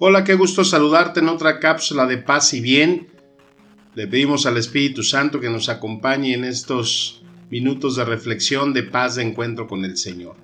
[0.00, 3.08] Hola, qué gusto saludarte en otra cápsula de paz y bien.
[3.96, 9.16] Le pedimos al Espíritu Santo que nos acompañe en estos minutos de reflexión, de paz,
[9.16, 10.36] de encuentro con el Señor.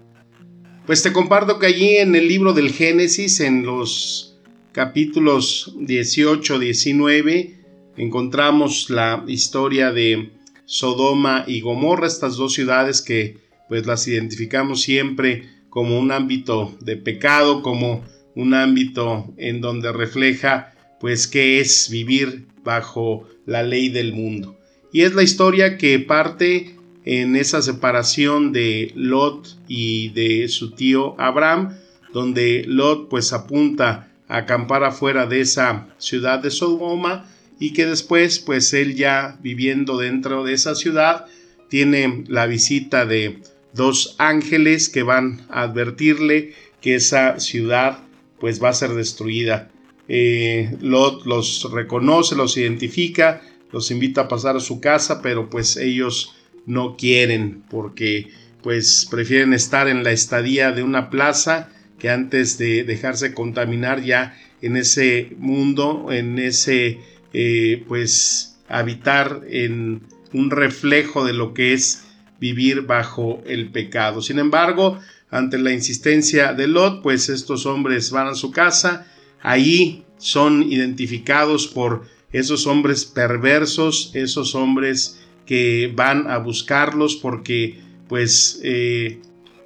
[0.87, 4.41] Pues te comparto que allí en el libro del Génesis, en los
[4.73, 7.55] capítulos 18, 19,
[7.97, 10.33] encontramos la historia de
[10.65, 16.97] Sodoma y Gomorra, estas dos ciudades que pues las identificamos siempre como un ámbito de
[16.97, 18.03] pecado, como
[18.35, 24.59] un ámbito en donde refleja pues qué es vivir bajo la ley del mundo.
[24.93, 31.21] Y es la historia que parte en esa separación de Lot y de su tío
[31.21, 31.77] Abraham,
[32.13, 37.29] donde Lot pues apunta a acampar afuera de esa ciudad de Sodoma
[37.59, 41.27] y que después pues él ya viviendo dentro de esa ciudad
[41.69, 43.41] tiene la visita de
[43.75, 48.04] dos ángeles que van a advertirle que esa ciudad
[48.45, 49.71] pues va a ser destruida.
[50.07, 53.41] Eh, Lot los reconoce, los identifica,
[53.73, 58.29] los invita a pasar a su casa, pero pues ellos no quieren porque
[58.63, 64.39] pues prefieren estar en la estadía de una plaza que antes de dejarse contaminar ya
[64.61, 66.99] en ese mundo, en ese
[67.33, 70.03] eh, pues habitar en
[70.35, 72.05] un reflejo de lo que es
[72.41, 74.21] vivir bajo el pecado.
[74.21, 75.01] Sin embargo,
[75.35, 79.09] ante la insistencia de Lot, pues estos hombres van a su casa,
[79.43, 88.61] ahí son identificados por esos hombres perversos, esos hombres que van a buscarlos porque pues
[88.63, 89.19] eh,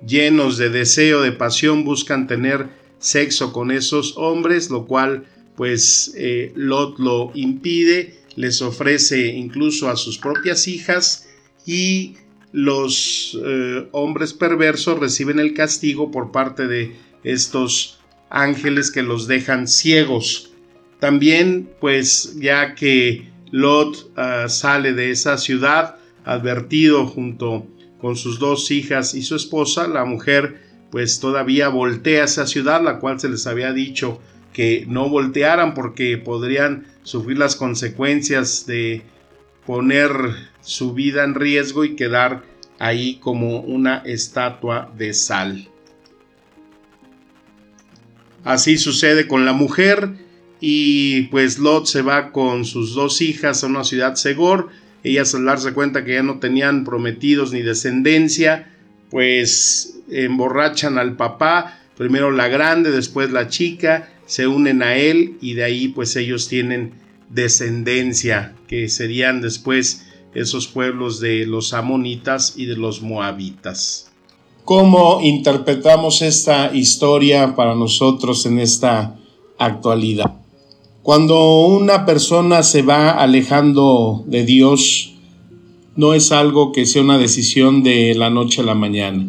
[0.07, 6.51] llenos de deseo, de pasión, buscan tener sexo con esos hombres, lo cual pues eh,
[6.57, 11.29] Lot lo impide, les ofrece incluso a sus propias hijas
[11.67, 12.15] y
[12.53, 18.01] los eh, hombres perversos reciben el castigo por parte de estos
[18.31, 20.53] ángeles que los dejan ciegos.
[20.99, 27.67] También, pues ya que Lot ah, sale de esa ciudad, advertido junto
[28.01, 32.83] con sus dos hijas y su esposa, la mujer pues todavía voltea a esa ciudad,
[32.83, 34.21] la cual se les había dicho
[34.53, 39.03] que no voltearan porque podrían sufrir las consecuencias de
[39.69, 40.11] poner
[40.63, 42.43] su vida en riesgo y quedar
[42.79, 45.69] ahí como una estatua de sal.
[48.45, 50.15] Así sucede con la mujer
[50.59, 54.71] y pues Lot se va con sus dos hijas a una ciudad Segor.
[55.05, 58.75] Ellas al darse cuenta que ya no tenían prometidos ni descendencia,
[59.11, 65.53] pues emborrachan al papá, primero la grande, después la chica, se unen a él y
[65.53, 72.67] de ahí pues ellos tienen descendencia, que serían después esos pueblos de los amonitas y
[72.67, 74.11] de los moabitas.
[74.65, 79.17] ¿Cómo interpretamos esta historia para nosotros en esta
[79.59, 80.35] actualidad?
[81.03, 85.15] Cuando una persona se va alejando de Dios,
[85.97, 89.27] no es algo que sea una decisión de la noche a la mañana,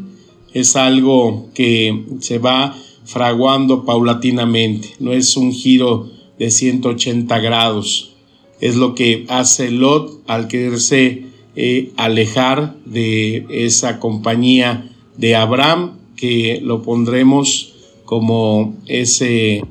[0.53, 8.13] es algo que se va fraguando paulatinamente, no es un giro de 180 grados.
[8.61, 16.59] Es lo que hace Lot al quererse eh, alejar de esa compañía de Abraham, que
[16.63, 17.73] lo pondremos
[18.05, 19.63] como ese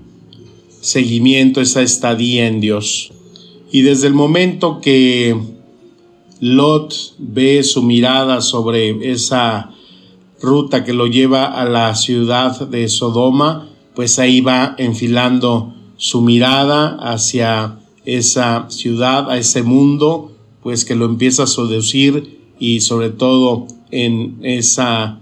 [0.80, 3.12] seguimiento, esa estadía en Dios.
[3.72, 5.36] Y desde el momento que
[6.40, 9.72] Lot ve su mirada sobre esa
[10.40, 16.96] ruta que lo lleva a la ciudad de Sodoma, pues ahí va enfilando su mirada
[17.00, 23.66] hacia esa ciudad, a ese mundo, pues que lo empieza a seducir y sobre todo
[23.90, 25.20] en esa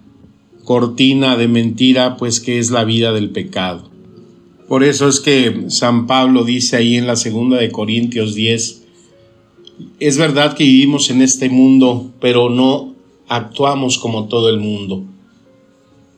[0.64, 3.90] cortina de mentira, pues que es la vida del pecado.
[4.68, 8.82] Por eso es que San Pablo dice ahí en la segunda de Corintios 10,
[10.00, 12.94] es verdad que vivimos en este mundo, pero no
[13.28, 15.04] actuamos como todo el mundo.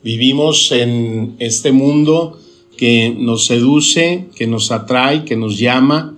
[0.02, 2.38] Vivimos en este mundo
[2.78, 6.14] que nos seduce, que nos atrae, que nos llama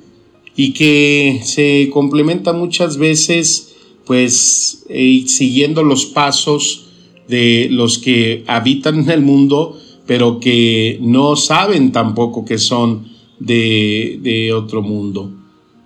[0.55, 3.75] y que se complementa muchas veces
[4.05, 6.87] pues eh, siguiendo los pasos
[7.29, 13.09] de los que habitan en el mundo, pero que no saben tampoco que son
[13.39, 15.31] de, de otro mundo.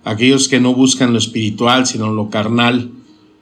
[0.03, 2.91] Aquellos que no buscan lo espiritual, sino lo carnal.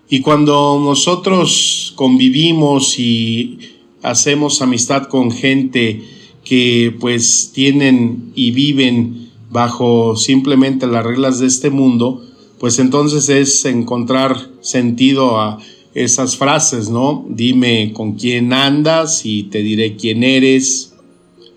[0.09, 3.57] Y cuando nosotros convivimos y
[4.03, 6.03] hacemos amistad con gente
[6.43, 12.23] que pues tienen y viven bajo simplemente las reglas de este mundo,
[12.59, 15.59] pues entonces es encontrar sentido a
[15.93, 17.25] esas frases, ¿no?
[17.29, 20.93] Dime con quién andas y te diré quién eres.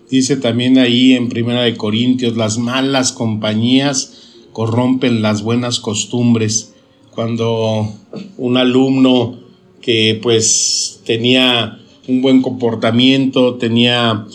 [0.09, 4.13] Dice también ahí en Primera de Corintios, las malas compañías
[4.53, 6.73] corrompen las buenas costumbres.
[7.11, 7.91] Cuando
[8.37, 9.39] un alumno
[9.81, 14.27] que pues tenía un buen comportamiento, tenía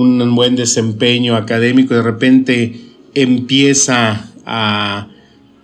[0.00, 2.80] un buen desempeño académico, de repente
[3.14, 5.08] empieza a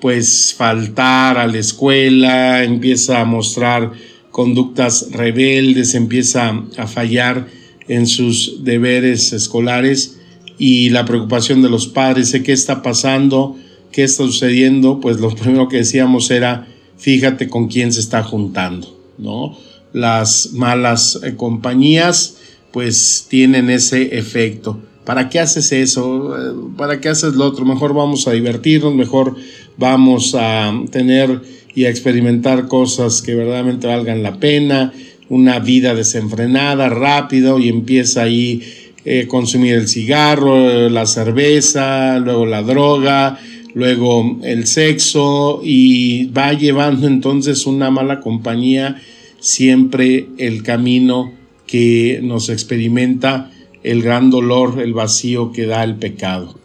[0.00, 3.92] pues faltar a la escuela, empieza a mostrar
[4.30, 7.48] conductas rebeldes, empieza a fallar
[7.88, 10.18] en sus deberes escolares
[10.58, 13.56] y la preocupación de los padres de qué está pasando,
[13.90, 16.66] qué está sucediendo, pues lo primero que decíamos era
[16.96, 19.58] fíjate con quién se está juntando, ¿no?
[19.92, 22.36] Las malas eh, compañías
[22.72, 24.80] pues tienen ese efecto.
[25.04, 26.36] ¿Para qué haces eso?
[26.76, 27.64] ¿Para qué haces lo otro?
[27.64, 29.34] Mejor vamos a divertirnos, mejor
[29.76, 31.40] vamos a tener
[31.74, 34.92] y a experimentar cosas que verdaderamente valgan la pena,
[35.28, 38.62] una vida desenfrenada, rápido, y empieza ahí
[39.04, 43.38] eh, consumir el cigarro, la cerveza, luego la droga,
[43.74, 49.00] luego el sexo, y va llevando entonces una mala compañía
[49.38, 51.39] siempre el camino
[51.70, 53.50] que nos experimenta
[53.82, 56.58] el gran dolor, el vacío que da el pecado.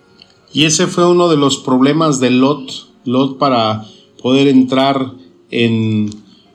[0.51, 2.89] Y ese fue uno de los problemas de Lot.
[3.05, 3.85] Lot para
[4.21, 5.13] poder entrar
[5.51, 6.09] en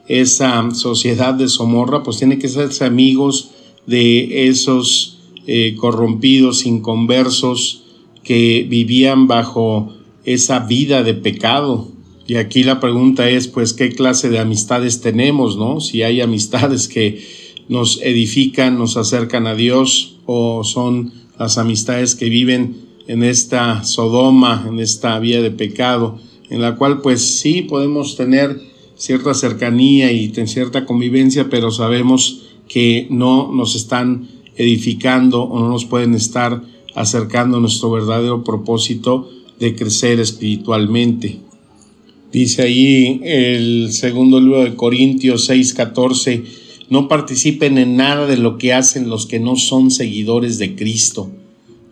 [0.09, 3.53] esa sociedad de Somorra, pues tiene que ser amigos
[3.87, 7.85] de esos eh, corrompidos, inconversos,
[8.25, 9.93] que vivían bajo
[10.25, 11.89] esa vida de pecado.
[12.27, 15.81] Y aquí la pregunta es, pues, ¿qué clase de amistades tenemos, no?
[15.81, 17.40] Si hay amistades que
[17.71, 22.77] nos edifican, nos acercan a Dios, o son las amistades que viven
[23.07, 26.19] en esta Sodoma, en esta vía de pecado,
[26.51, 28.61] en la cual pues sí podemos tener
[28.97, 35.85] cierta cercanía y cierta convivencia, pero sabemos que no nos están edificando o no nos
[35.85, 36.63] pueden estar
[36.97, 39.31] acercando a nuestro verdadero propósito
[39.61, 41.39] de crecer espiritualmente.
[42.33, 46.43] Dice ahí el segundo libro de Corintios 6:14,
[46.91, 51.31] no participen en nada de lo que hacen los que no son seguidores de Cristo.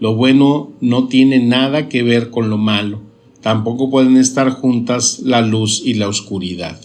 [0.00, 3.00] Lo bueno no tiene nada que ver con lo malo.
[3.40, 6.80] Tampoco pueden estar juntas la luz y la oscuridad.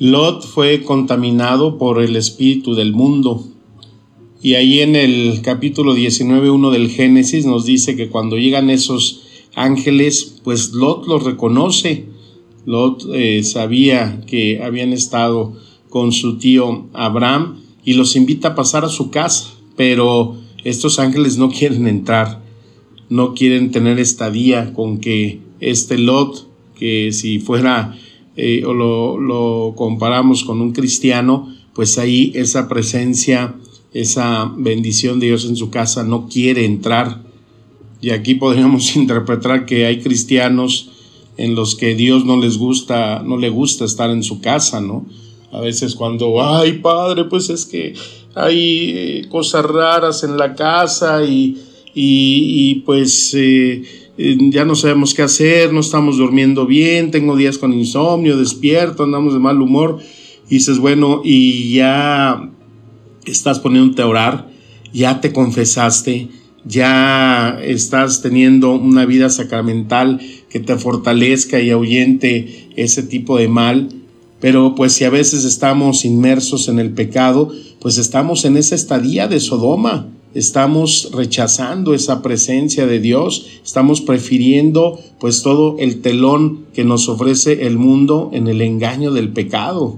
[0.00, 3.46] Lot fue contaminado por el espíritu del mundo.
[4.42, 9.22] Y ahí en el capítulo 19.1 del Génesis nos dice que cuando llegan esos
[9.54, 12.06] ángeles, pues Lot los reconoce.
[12.66, 15.54] Lot eh, sabía que habían estado
[15.94, 21.38] con su tío Abraham y los invita a pasar a su casa, pero estos ángeles
[21.38, 22.42] no quieren entrar,
[23.10, 27.96] no quieren tener estadía con que este Lot, que si fuera
[28.34, 33.54] eh, o lo, lo comparamos con un cristiano, pues ahí esa presencia,
[33.92, 37.22] esa bendición de Dios en su casa no quiere entrar.
[38.00, 40.90] Y aquí podríamos interpretar que hay cristianos
[41.36, 45.06] en los que Dios no les gusta, no le gusta estar en su casa, ¿no?
[45.54, 47.94] A veces cuando, ay padre, pues es que
[48.34, 51.56] hay eh, cosas raras en la casa y,
[51.94, 53.82] y, pues eh,
[54.18, 59.04] eh, ya no sabemos qué hacer, no estamos durmiendo bien, tengo días con insomnio, despierto,
[59.04, 60.00] andamos de mal humor.
[60.50, 62.50] Dices, bueno, y ya
[63.24, 64.50] estás poniéndote a orar,
[64.92, 66.30] ya te confesaste,
[66.64, 70.20] ya estás teniendo una vida sacramental
[70.50, 73.88] que te fortalezca y ahuyente ese tipo de mal
[74.44, 79.26] pero pues si a veces estamos inmersos en el pecado, pues estamos en esa estadía
[79.26, 86.84] de Sodoma, estamos rechazando esa presencia de Dios, estamos prefiriendo pues todo el telón que
[86.84, 89.96] nos ofrece el mundo en el engaño del pecado.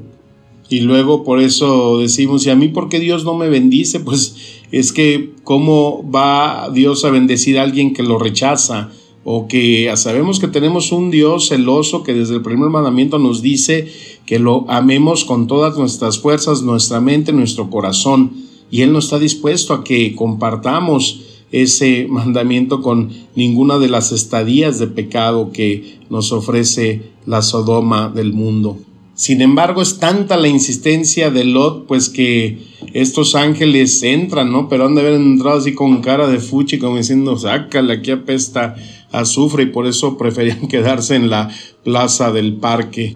[0.69, 3.99] Y luego por eso decimos, ¿y a mí por qué Dios no me bendice?
[3.99, 4.37] Pues
[4.71, 8.91] es que ¿cómo va Dios a bendecir a alguien que lo rechaza?
[9.29, 13.89] O que sabemos que tenemos un Dios celoso que desde el primer mandamiento nos dice
[14.25, 18.35] que lo amemos con todas nuestras fuerzas, nuestra mente, nuestro corazón,
[18.71, 24.79] y Él no está dispuesto a que compartamos ese mandamiento con ninguna de las estadías
[24.79, 28.79] de pecado que nos ofrece la Sodoma del mundo.
[29.17, 32.59] Sin embargo, es tanta la insistencia de Lot, pues que
[32.93, 34.69] estos ángeles entran, ¿no?
[34.69, 38.77] Pero han de haber entrado así con cara de fuchi, como diciendo, sácale, aquí apesta
[39.13, 41.51] y por eso preferían quedarse en la
[41.85, 43.15] plaza del parque.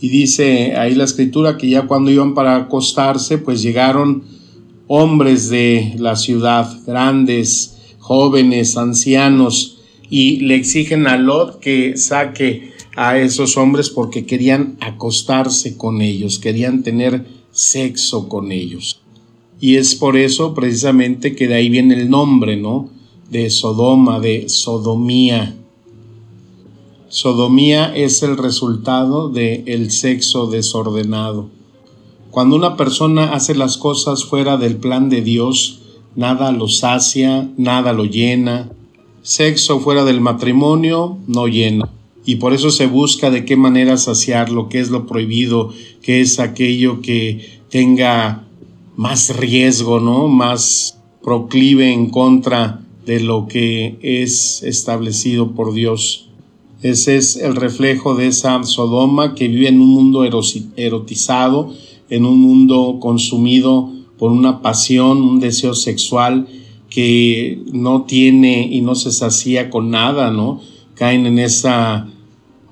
[0.00, 4.24] Y dice ahí la escritura que ya cuando iban para acostarse, pues llegaron
[4.88, 9.78] hombres de la ciudad, grandes, jóvenes, ancianos,
[10.08, 16.38] y le exigen a Lot que saque a esos hombres porque querían acostarse con ellos,
[16.38, 19.00] querían tener sexo con ellos.
[19.60, 22.90] Y es por eso precisamente que de ahí viene el nombre, ¿no?
[23.30, 25.56] De Sodoma, de sodomía.
[27.08, 31.48] Sodomía es el resultado del el sexo desordenado.
[32.30, 35.80] Cuando una persona hace las cosas fuera del plan de Dios,
[36.14, 38.70] nada lo sacia, nada lo llena.
[39.22, 41.88] Sexo fuera del matrimonio no llena.
[42.24, 46.20] Y por eso se busca de qué manera saciar lo que es lo prohibido, que
[46.20, 48.44] es aquello que tenga
[48.96, 50.28] más riesgo, ¿no?
[50.28, 56.28] Más proclive en contra de lo que es establecido por Dios.
[56.82, 60.24] Ese es el reflejo de esa Sodoma que vive en un mundo
[60.76, 61.72] erotizado,
[62.10, 66.48] en un mundo consumido por una pasión, un deseo sexual
[66.90, 70.60] que no tiene y no se sacía con nada, ¿no?
[70.94, 72.08] Caen en esa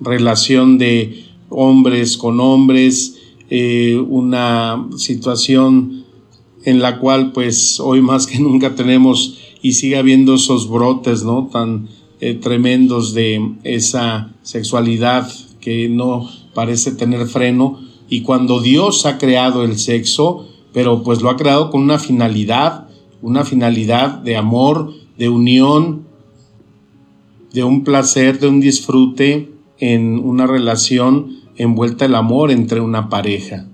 [0.00, 3.18] relación de hombres con hombres,
[3.50, 6.04] eh, una situación
[6.64, 11.48] en la cual pues hoy más que nunca tenemos y sigue habiendo esos brotes, ¿no?
[11.50, 11.88] Tan
[12.20, 17.80] eh, tremendos de esa sexualidad que no parece tener freno
[18.10, 22.88] y cuando Dios ha creado el sexo, pero pues lo ha creado con una finalidad,
[23.22, 26.04] una finalidad de amor, de unión,
[27.54, 33.66] de un placer, de un disfrute en una relación envuelta el amor entre una pareja.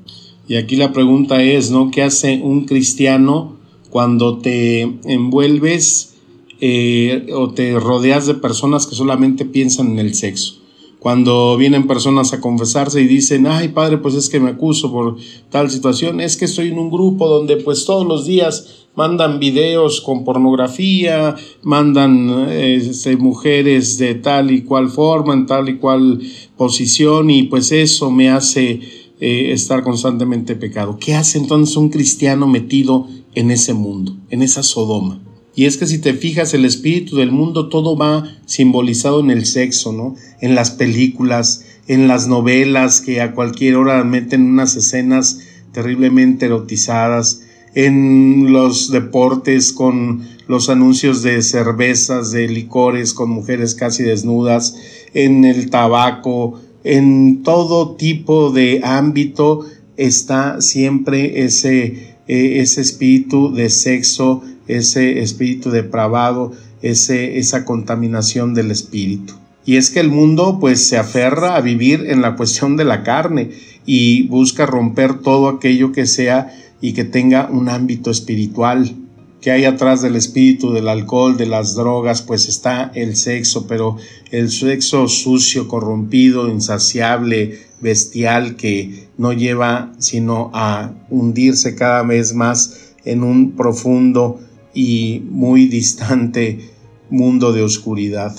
[0.46, 1.90] Y aquí la pregunta es, ¿no?
[1.90, 3.58] ¿Qué hace un cristiano
[3.90, 6.14] cuando te envuelves
[6.60, 10.60] eh, o te rodeas de personas que solamente piensan en el sexo.
[10.98, 15.16] Cuando vienen personas a confesarse y dicen, ay padre, pues es que me acuso por
[15.48, 20.02] tal situación, es que estoy en un grupo donde pues todos los días mandan videos
[20.02, 26.20] con pornografía, mandan este, mujeres de tal y cual forma, en tal y cual
[26.58, 28.80] posición y pues eso me hace
[29.20, 30.98] eh, estar constantemente pecado.
[31.00, 35.20] ¿Qué hace entonces un cristiano metido en ese mundo, en esa Sodoma?
[35.54, 39.46] Y es que si te fijas, el espíritu del mundo todo va simbolizado en el
[39.46, 40.14] sexo, ¿no?
[40.40, 45.40] En las películas, en las novelas que a cualquier hora meten unas escenas
[45.72, 47.42] terriblemente erotizadas,
[47.74, 54.76] en los deportes con los anuncios de cervezas, de licores con mujeres casi desnudas,
[55.14, 64.42] en el tabaco, en todo tipo de ámbito está siempre ese, ese espíritu de sexo
[64.76, 69.34] ese espíritu depravado, ese, esa contaminación del espíritu.
[69.66, 73.02] Y es que el mundo pues se aferra a vivir en la cuestión de la
[73.02, 73.50] carne
[73.84, 78.96] y busca romper todo aquello que sea y que tenga un ámbito espiritual.
[79.40, 82.22] Que hay atrás del espíritu, del alcohol, de las drogas?
[82.22, 83.96] Pues está el sexo, pero
[84.30, 92.94] el sexo sucio, corrompido, insaciable, bestial, que no lleva sino a hundirse cada vez más
[93.04, 94.40] en un profundo
[94.74, 96.70] y muy distante
[97.10, 98.34] mundo de oscuridad.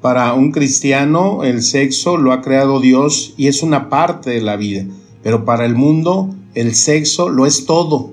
[0.00, 4.56] Para un cristiano el sexo lo ha creado Dios y es una parte de la
[4.56, 4.86] vida,
[5.22, 8.12] pero para el mundo el sexo lo es todo.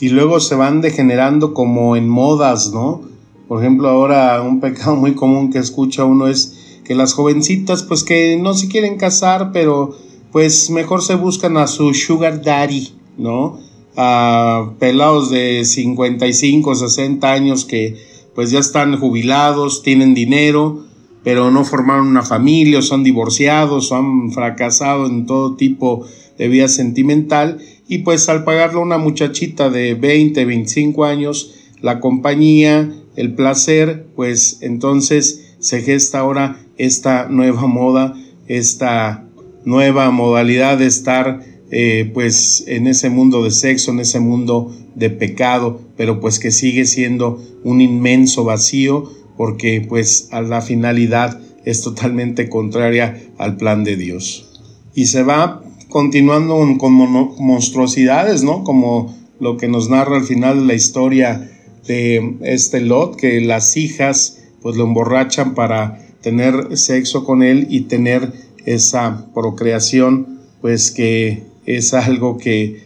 [0.00, 3.02] Y luego se van degenerando como en modas, ¿no?
[3.48, 8.02] Por ejemplo, ahora un pecado muy común que escucha uno es que las jovencitas pues
[8.02, 9.96] que no se quieren casar, pero
[10.32, 13.58] pues mejor se buscan a su sugar daddy, ¿no?
[13.96, 17.96] a pelados de 55, 60 años que
[18.34, 20.84] pues ya están jubilados, tienen dinero,
[21.22, 26.06] pero no formaron una familia, o son divorciados, o han fracasado en todo tipo
[26.38, 27.58] de vida sentimental,
[27.92, 34.06] y pues al pagarle a una muchachita de 20, 25 años, la compañía, el placer,
[34.16, 38.14] pues entonces se gesta ahora esta nueva moda,
[38.48, 39.28] esta
[39.66, 45.10] nueva modalidad de estar eh, pues en ese mundo de sexo, en ese mundo de
[45.10, 51.82] pecado, pero pues que sigue siendo un inmenso vacío porque pues a la finalidad es
[51.82, 54.48] totalmente contraria al plan de Dios.
[54.94, 58.64] Y se va continuando con monstruosidades, ¿no?
[58.64, 61.50] Como lo que nos narra al final de la historia
[61.86, 67.82] de este Lot, que las hijas pues lo emborrachan para tener sexo con él y
[67.82, 68.32] tener
[68.64, 72.84] esa procreación pues que es algo que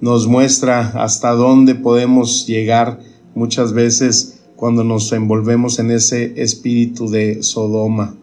[0.00, 3.00] nos muestra hasta dónde podemos llegar
[3.34, 8.14] muchas veces cuando nos envolvemos en ese espíritu de Sodoma.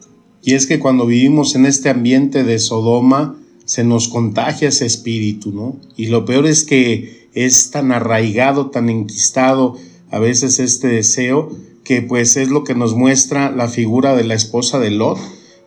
[0.43, 3.35] Y es que cuando vivimos en este ambiente de Sodoma,
[3.71, 5.77] se nos contagia ese espíritu, ¿no?
[5.95, 9.77] Y lo peor es que es tan arraigado, tan enquistado
[10.09, 14.33] a veces este deseo, que pues es lo que nos muestra la figura de la
[14.33, 15.19] esposa de Lot,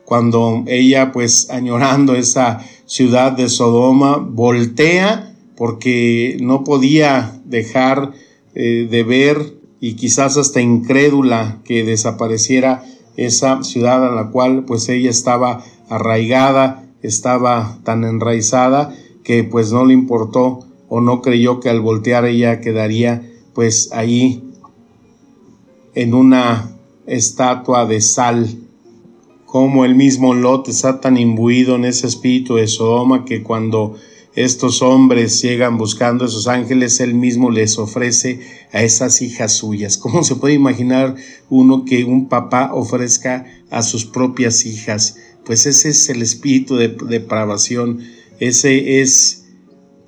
[0.05, 8.13] cuando ella pues añorando esa ciudad de Sodoma, voltea porque no podía dejar
[8.55, 12.85] eh, de ver y quizás hasta incrédula que desapareciera
[13.17, 19.85] esa ciudad a la cual pues ella estaba arraigada estaba tan enraizada que pues no
[19.85, 23.23] le importó o no creyó que al voltear ella quedaría
[23.55, 24.43] pues ahí
[25.95, 26.71] en una
[27.07, 28.59] estatua de sal.
[29.47, 33.95] Como el mismo Lot está tan imbuido en ese espíritu de Sodoma que cuando
[34.35, 38.41] estos hombres llegan buscando a esos ángeles, él mismo les ofrece
[38.73, 39.97] a esas hijas suyas.
[39.97, 41.15] ¿Cómo se puede imaginar
[41.51, 45.17] uno que un papá ofrezca a sus propias hijas?
[45.45, 48.01] Pues ese es el espíritu de depravación,
[48.41, 49.45] ese es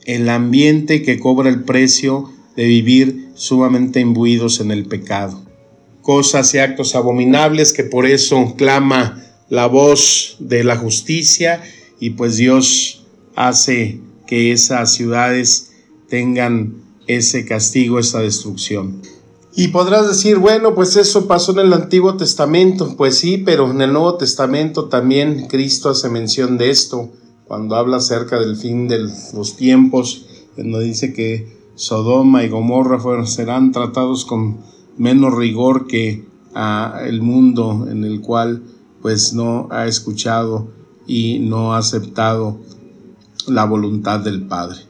[0.04, 5.44] el ambiente que cobra el precio de vivir sumamente imbuidos en el pecado.
[6.00, 11.62] Cosas y actos abominables que por eso clama la voz de la justicia
[12.00, 15.72] y pues Dios hace que esas ciudades
[16.08, 16.74] tengan
[17.06, 19.02] ese castigo, esa destrucción.
[19.58, 22.94] Y podrás decir, bueno, pues eso pasó en el Antiguo Testamento.
[22.94, 27.08] Pues sí, pero en el Nuevo Testamento también Cristo hace mención de esto,
[27.48, 33.26] cuando habla acerca del fin de los tiempos, cuando dice que Sodoma y Gomorra fueron,
[33.26, 34.58] serán tratados con
[34.98, 38.62] menos rigor que a el mundo en el cual
[39.00, 40.68] pues no ha escuchado
[41.06, 42.58] y no ha aceptado
[43.46, 44.80] la voluntad del Padre.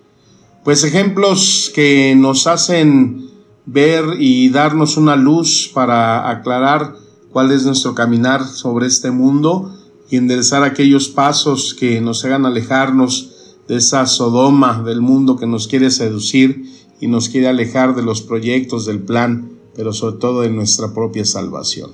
[0.65, 3.26] Pues ejemplos que nos hacen
[3.67, 6.95] ver y darnos una luz para aclarar
[7.33, 9.77] cuál es nuestro caminar sobre este mundo
[10.09, 15.67] y enderezar aquellos pasos que nos hagan alejarnos de esa Sodoma del mundo que nos
[15.67, 16.65] quiere seducir
[17.01, 21.25] y nos quiere alejar de los proyectos del plan, pero sobre todo de nuestra propia
[21.25, 21.91] salvación.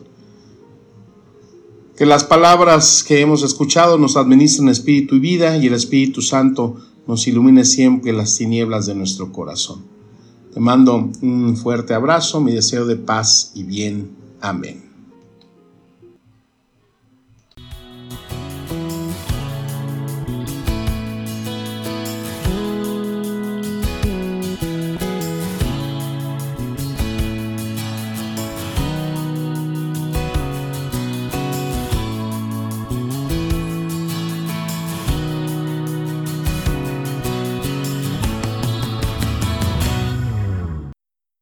[1.97, 6.77] Que las palabras que hemos escuchado nos administren espíritu y vida y el Espíritu Santo
[7.07, 9.92] nos ilumine siempre las tinieblas de nuestro corazón.
[10.53, 14.11] Te mando un fuerte abrazo, mi deseo de paz y bien.
[14.41, 14.92] Amén.